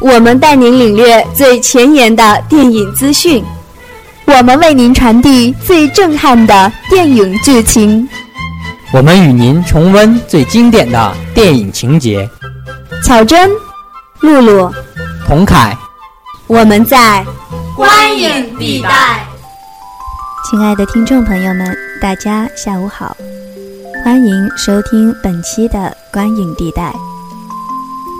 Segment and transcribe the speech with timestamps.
[0.00, 3.42] 我们带您领略最前沿的电影资讯，
[4.26, 8.06] 我们为您传递最震撼的电影剧情，
[8.92, 12.28] 我们与您重温最经典的电影情节。
[13.02, 13.50] 巧珍、
[14.20, 14.70] 露露、
[15.26, 15.76] 童凯，
[16.46, 17.24] 我们在
[17.74, 19.26] 观影地带。
[20.50, 23.16] 亲爱的听众朋友们，大家下午好，
[24.04, 26.92] 欢迎收听本期的观影地带。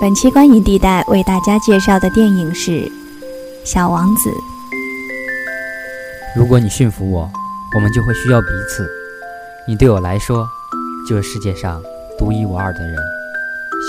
[0.00, 2.70] 本期观影地带为大家介绍的电影是
[3.64, 4.30] 《小王子》。
[6.36, 7.28] 如果你驯服我，
[7.74, 8.88] 我们就会需要彼此。
[9.66, 10.46] 你对我来说，
[11.08, 11.82] 就是世界上
[12.16, 12.96] 独一无二的人，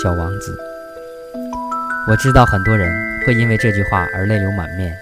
[0.02, 0.58] 小王子。
[2.10, 2.92] 我知道很多人
[3.24, 4.92] 会因为这句话而泪流满面，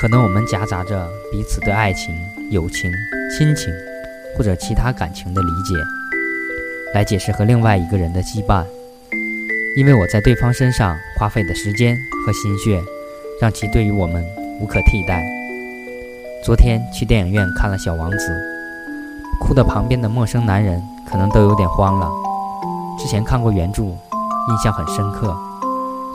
[0.00, 2.14] 可能我们夹杂着彼此对爱情、
[2.52, 2.92] 友情、
[3.36, 3.74] 亲情
[4.38, 5.74] 或者其他感情的理解，
[6.94, 8.64] 来解释和另外一个人的羁绊。
[9.76, 12.82] 因为我在对方身上花费的时间和心血，
[13.40, 14.22] 让其对于我们
[14.60, 15.22] 无可替代。
[16.44, 18.16] 昨天去电影院看了《小王子》，
[19.40, 22.10] 哭的旁边的陌生男人可能都有点慌了。
[22.98, 25.34] 之前看过原著，印象很深刻。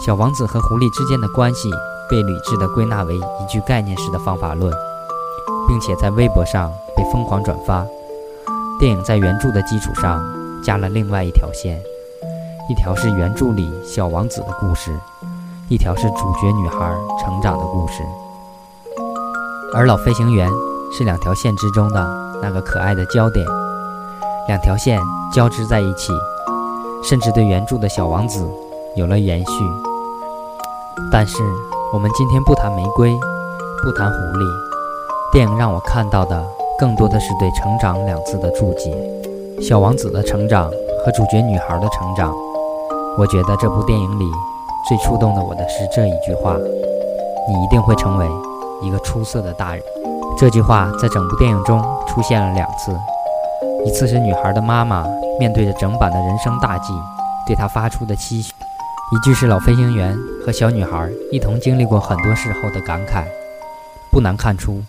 [0.05, 1.71] 小王子和狐狸之间的关系
[2.07, 4.71] 被理智地归纳为一句概念式的方法论，
[5.67, 7.83] 并且在微博上被疯狂转发。
[8.79, 10.21] 电影在原著的基础上
[10.67, 11.81] 加了另外一条线。
[12.69, 14.91] 一条是原著里小王子的故事，
[15.69, 18.03] 一条是主角女孩成长的故事，
[19.73, 20.51] 而老飞行员
[20.91, 22.05] 是两条线之中的
[22.41, 23.47] 那个可爱的焦点，
[24.49, 24.99] 两条线
[25.33, 26.11] 交织在一起，
[27.01, 28.45] 甚至对原著的小王子
[28.97, 29.63] 有了延续。
[31.09, 31.41] 但是
[31.93, 33.17] 我们今天不谈玫瑰，
[33.85, 34.45] 不谈狐狸，
[35.31, 36.45] 电影让我看到的
[36.77, 38.91] 更多的是对“成长”两字的注解，
[39.59, 40.69] 小王子的成长
[41.03, 42.31] 和主角女孩的成长。
[43.17, 44.25] 我觉得这部电影里
[44.87, 46.55] 最触动的我的是这一句话
[47.49, 48.27] ：“你一定会成为
[48.83, 49.83] 一个出色的大人。”
[50.37, 52.95] 这句话在整部电影中出现了两次，
[53.83, 55.03] 一次是女孩的妈妈
[55.39, 56.93] 面对着整版的人生大计
[57.47, 58.53] 对她发出的期许，
[59.11, 60.15] 一句是老飞行员
[60.45, 63.23] 和小女孩一同经历过很多事后的感慨。
[64.11, 64.83] 不难看出，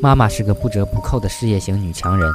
[0.00, 2.30] 妈妈是个不折不扣的事业型女强人，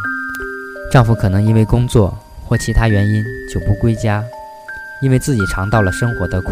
[0.92, 2.14] 丈夫可能因为工作
[2.46, 4.22] 或其他原因久不归家。
[5.02, 6.52] 因为自己尝到了生活的苦，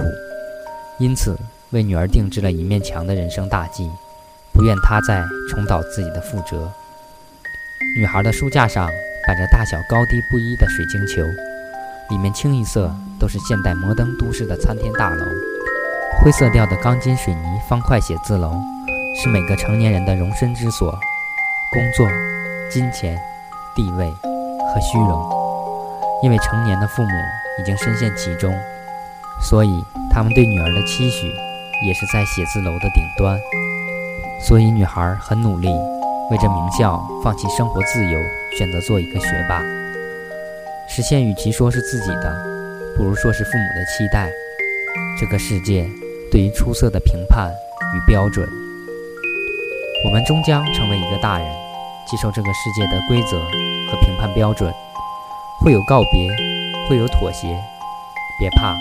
[0.98, 1.38] 因此
[1.70, 3.88] 为女儿定制了一面墙的人生大计，
[4.52, 6.68] 不愿她再重蹈自己的覆辙。
[7.96, 8.90] 女孩的书架上
[9.28, 11.22] 摆着大小高低不一的水晶球，
[12.10, 15.26] 里面清一色都是现代摩登都市的参天大楼。
[16.24, 18.60] 灰色调的钢筋水泥方块写字楼，
[19.22, 20.92] 是每个成年人的容身之所。
[21.72, 22.10] 工作、
[22.68, 23.16] 金钱、
[23.76, 25.30] 地位和虚荣，
[26.24, 27.10] 因为成年的父母。
[27.60, 28.58] 已经深陷其中，
[29.42, 31.28] 所以他们对女儿的期许
[31.86, 33.38] 也是在写字楼的顶端。
[34.48, 35.68] 所以女孩很努力，
[36.32, 38.18] 为着名校放弃生活自由，
[38.58, 39.62] 选择做一个学霸。
[40.88, 42.34] 实现与其说是自己的，
[42.96, 44.30] 不如说是父母的期待。
[45.20, 45.86] 这个世界
[46.32, 47.52] 对于出色的评判
[47.94, 48.48] 与标准，
[50.06, 51.46] 我们终将成为一个大人，
[52.10, 53.40] 接受这个世界的规则
[53.92, 54.74] 和评判标准，
[55.62, 56.30] 会有告别。
[56.90, 57.48] 会有妥协，
[58.40, 58.76] 别怕，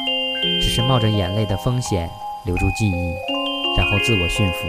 [0.63, 2.09] 只是冒着眼泪的风险
[2.45, 3.15] 留住记忆，
[3.77, 4.67] 然后自我驯服。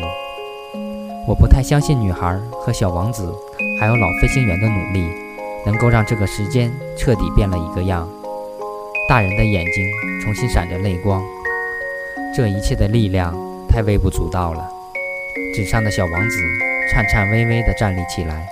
[1.26, 3.34] 我不太相信女孩和小王子，
[3.80, 5.10] 还有老飞行员的努力，
[5.66, 8.06] 能够让这个时间彻底变了一个样。
[9.08, 9.90] 大人的眼睛
[10.22, 11.24] 重新闪着泪光，
[12.36, 13.34] 这一切的力量
[13.70, 14.70] 太微不足道了。
[15.56, 16.36] 纸上的小王子
[16.92, 18.50] 颤颤巍巍地站立起来，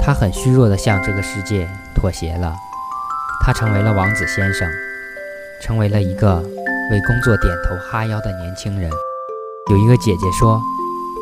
[0.00, 2.54] 他很虚弱地向这个世界妥协了。
[3.44, 4.70] 他成为了王子先生，
[5.60, 6.36] 成为了一个
[6.90, 8.90] 为工作点头哈腰的年轻人。
[9.70, 10.60] 有一个姐姐说：“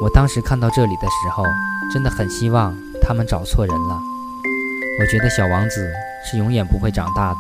[0.03, 1.45] 我当时看到这里的时候，
[1.93, 3.99] 真的很希望他们找错人了。
[5.01, 5.91] 我觉得小王子
[6.31, 7.39] 是永远不会长大的。”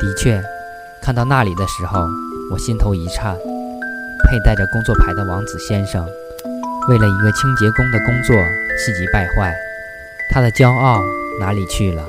[0.00, 0.42] 的确，
[1.00, 2.00] 看到那里的时候，
[2.50, 3.36] 我心头一颤。
[4.24, 6.06] 佩戴着工作牌的王子先生，
[6.88, 8.34] 为了一个清洁工的工作
[8.76, 9.54] 气急败坏，
[10.30, 11.00] 他的骄傲
[11.38, 12.04] 哪里去了？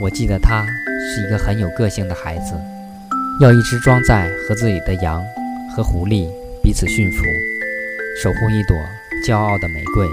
[0.00, 2.54] 我记得他是一个很有个性的孩子，
[3.40, 5.20] 要一直装在盒子里的羊
[5.74, 6.28] 和狐狸
[6.62, 7.24] 彼此驯服，
[8.22, 8.76] 守护一朵
[9.26, 10.06] 骄傲的玫瑰。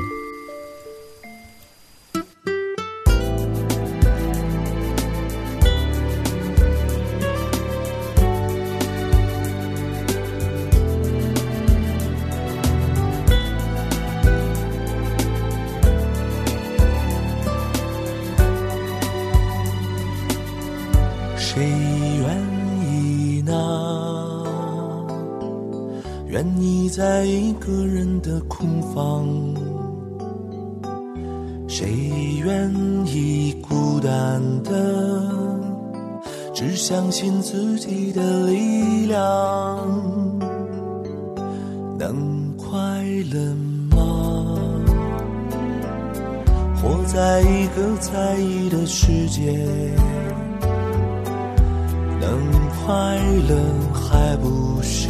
[27.92, 29.28] 人的空房？
[31.68, 31.90] 谁
[32.44, 32.74] 愿
[33.06, 35.30] 意孤单的？
[36.54, 39.20] 只相信自己的力量，
[42.00, 42.78] 能快
[43.34, 43.54] 乐
[43.94, 44.56] 吗？
[46.82, 49.52] 活在一个在意的世界，
[52.22, 52.30] 能
[52.86, 53.18] 快
[53.50, 53.56] 乐
[53.94, 55.10] 还不是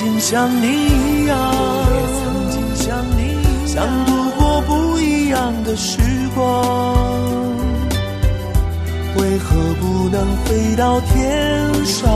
[0.00, 1.36] 也曾经像你一样，
[3.66, 5.98] 想度过不一样的时
[6.34, 6.40] 光。
[9.16, 12.10] 为何不能飞到天上，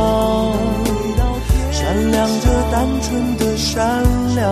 [1.70, 4.02] 闪亮着单纯的善
[4.34, 4.50] 良？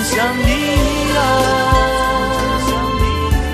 [0.00, 1.18] 像你一样，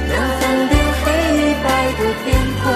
[0.09, 1.05] 能分辨黑
[1.37, 2.27] 与白的边
[2.63, 2.67] 框，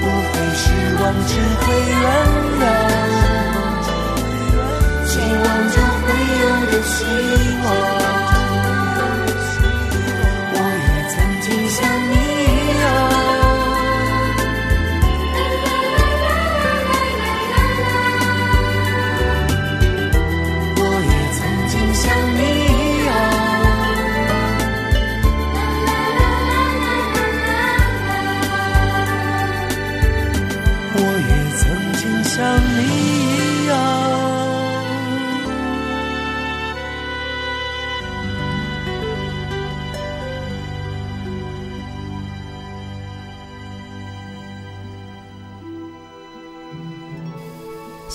[0.00, 0.62] 不会失
[1.00, 1.30] 望，只
[1.60, 2.02] 会原
[2.60, 2.62] 谅，
[5.06, 6.06] 希望就会
[6.40, 6.94] 有的希
[7.64, 7.99] 望。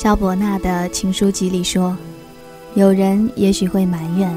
[0.05, 1.97] 肖伯纳的情书集里说
[2.77, 4.31] ：“有人也许会埋怨，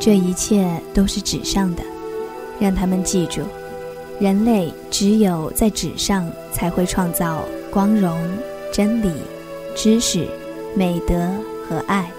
[0.00, 1.82] 这一切都是纸上的。
[2.58, 3.42] 让他们记住，
[4.18, 8.18] 人类只有在纸上才会创造光荣、
[8.72, 9.12] 真理、
[9.76, 10.26] 知识、
[10.74, 11.30] 美德
[11.68, 12.10] 和爱。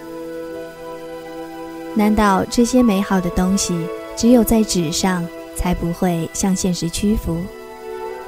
[1.93, 3.85] 难道这些美好的东西
[4.15, 7.35] 只有在纸上才不会向现实屈服？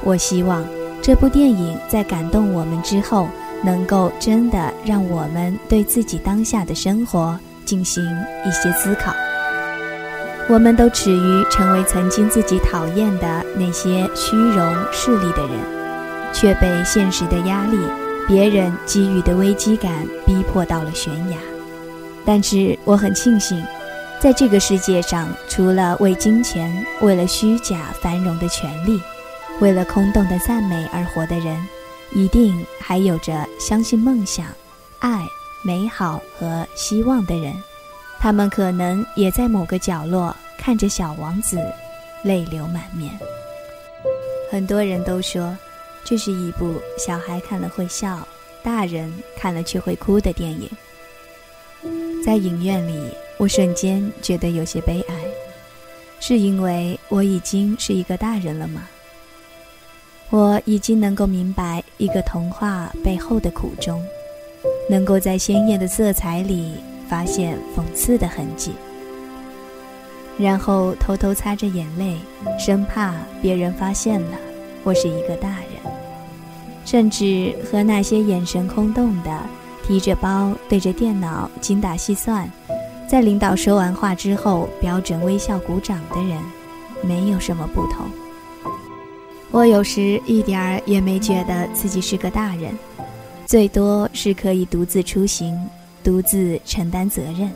[0.03, 0.67] 我希望
[1.01, 3.29] 这部电影在感动我们之后。”
[3.63, 8.03] 能够真的让我们对自己当下的生活进行
[8.45, 9.13] 一些思考。
[10.47, 15.51] 我们都耻于成为曾经自己讨厌的那些虚荣势利的人，
[16.33, 17.77] 却被现实的压力、
[18.27, 19.91] 别人给予的危机感
[20.25, 21.37] 逼迫到了悬崖。
[22.25, 23.63] 但是我很庆幸，
[24.19, 28.99] 在这个世界上，除了为金钱、为了虚假繁荣的权利、
[29.59, 31.55] 为了空洞的赞美而活的人。
[32.13, 34.47] 一定还有着相信梦想、
[34.99, 35.25] 爱、
[35.63, 37.53] 美好和希望的人，
[38.19, 41.57] 他们可能也在某个角落看着《小王子》，
[42.23, 43.11] 泪流满面。
[44.51, 45.55] 很多人都说，
[46.03, 48.27] 这是一部小孩看了会笑，
[48.63, 50.69] 大人看了却会哭的电影。
[52.25, 55.15] 在影院里，我瞬间觉得有些悲哀，
[56.19, 58.87] 是因为我已经是一个大人了吗？
[60.31, 64.01] 我已经能够明白一个童话背后的苦衷，
[64.89, 66.75] 能够在鲜艳的色彩里
[67.09, 68.71] 发现讽刺的痕迹，
[70.37, 72.17] 然后偷偷擦着眼泪，
[72.57, 74.37] 生怕别人发现了
[74.85, 75.93] 我是一个大人，
[76.85, 79.37] 甚至和那些眼神空洞的、
[79.85, 82.49] 提着包对着电脑精打细算，
[83.09, 86.41] 在领导说完话之后标准微笑鼓掌的人，
[87.01, 88.05] 没有什么不同。
[89.51, 92.71] 我有时一点儿也没觉得自己是个大人，
[93.47, 95.59] 最多是可以独自出行，
[96.03, 97.49] 独自承担责任，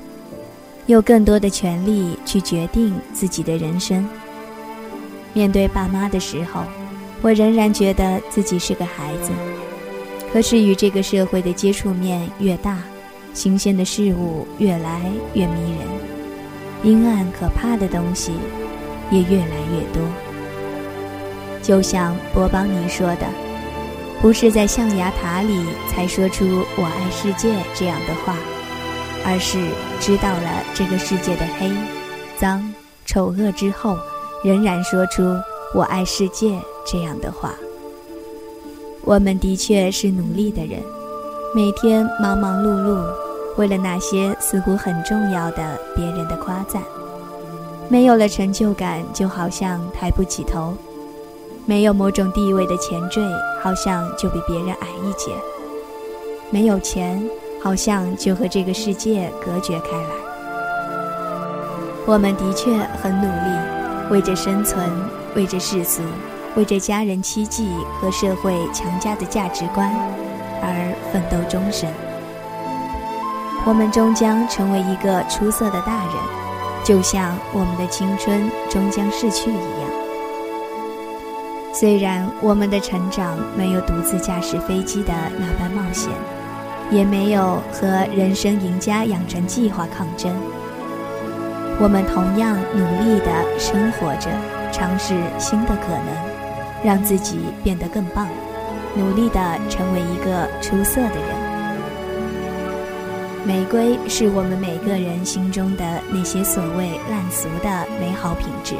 [0.87, 4.03] 有更多的权利去决定自己的人生。
[5.33, 6.63] 面对爸妈的时候，
[7.21, 9.31] 我仍然觉得自己是个孩子。
[10.31, 12.79] 可是与这个社会的接触面越大，
[13.35, 14.99] 新鲜的事物越来
[15.35, 15.87] 越迷人，
[16.83, 18.31] 阴暗可怕的东西
[19.11, 20.01] 也越来越多。
[21.63, 23.25] 就像波邦尼说的，
[24.21, 26.45] 不是在象牙塔里才说出
[26.77, 28.35] “我爱世界”这样的话，
[29.25, 29.57] 而是
[29.99, 31.71] 知道了这个世界的黑、
[32.37, 32.61] 脏、
[33.05, 33.97] 丑恶之后，
[34.43, 35.23] 仍然说出
[35.73, 37.53] “我爱世界”这样的话。
[39.05, 40.81] 我们的确是努力的人，
[41.55, 43.05] 每天忙忙碌碌，
[43.57, 46.81] 为了那些似乎很重要的别人的夸赞。
[47.89, 50.73] 没有了成就感，就好像抬不起头；
[51.65, 53.21] 没有某种地位的前缀，
[53.61, 55.31] 好像就比别人矮一截；
[56.49, 57.23] 没有钱，
[57.61, 60.09] 好像就和这个世界隔绝开来。
[62.05, 64.89] 我们的确很努力，为着生存，
[65.35, 66.01] 为着世俗。
[66.55, 67.67] 为着家人期冀
[67.99, 69.91] 和社会强加的价值观
[70.61, 71.89] 而奋斗终生，
[73.65, 76.13] 我们终将成为一个出色的大人，
[76.83, 79.82] 就像我们的青春终将逝去一样。
[81.73, 86.11] 虽然我们的成长没有独自驾驶飞机的那般冒险，
[86.91, 90.31] 也没有和人生赢家养成计划抗争，
[91.79, 94.29] 我们同样努力地生活着，
[94.71, 96.33] 尝试新的可能。
[96.85, 98.27] 让自己变得更棒，
[98.93, 99.39] 努力地
[99.69, 101.43] 成为一个出色的人。
[103.47, 108.75] 玫瑰是我们每个人心中的那些所谓烂俗的美好品质。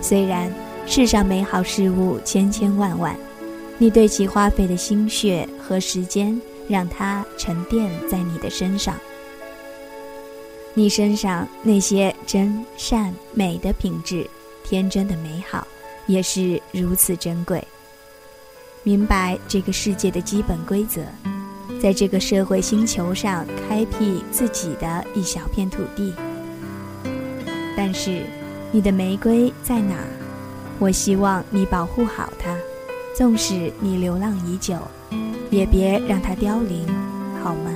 [0.00, 0.48] 虽然
[0.86, 3.16] 世上美好事物千千万万，
[3.78, 8.94] 你对其花费的心血和时间，让它沉淀在你的身上。
[10.74, 14.28] 你身上那些真善美的品质，
[14.64, 15.66] 天真的美好。
[16.06, 17.62] 也是如此珍贵。
[18.82, 21.02] 明白这个世界的基本规则，
[21.80, 26.12] 在这个社会星球上开辟自己的一小片土地。
[27.76, 28.24] 但是，
[28.72, 29.94] 你的玫瑰在哪？
[30.80, 32.56] 我希望你保护好它，
[33.14, 34.74] 纵使你流浪已久，
[35.50, 36.84] 也别让它凋零，
[37.40, 37.70] 好吗？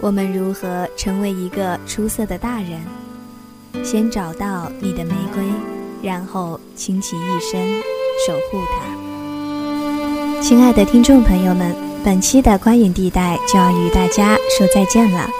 [0.00, 2.80] 我们如何成为一个出色的大人？
[3.84, 5.42] 先找到你的玫瑰。
[6.02, 7.80] 然后倾其一生
[8.26, 10.42] 守护它。
[10.42, 11.72] 亲爱的听众朋友们，
[12.04, 15.30] 本期的观影地带就要与大家说再见了，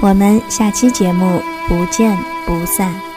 [0.00, 3.09] 我们下期节目不见不散。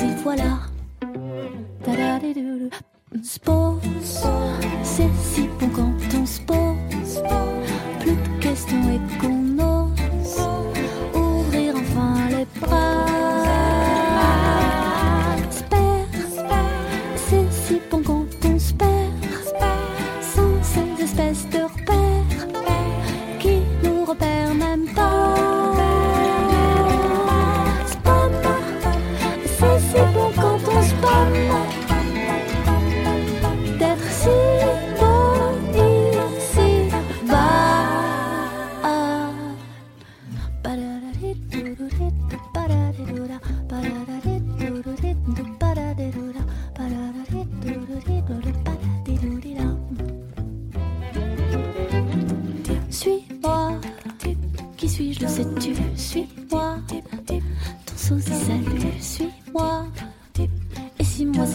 [0.00, 0.60] Et voilà
[1.82, 2.70] que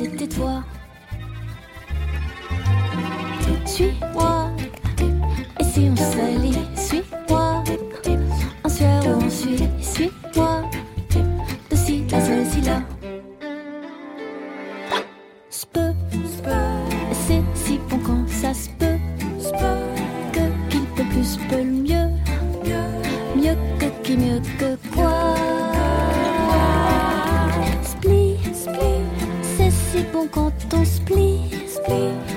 [0.03, 0.63] vite tais-toi.
[3.65, 4.32] Suis-moi.
[30.33, 30.51] God,
[31.05, 32.32] please, please.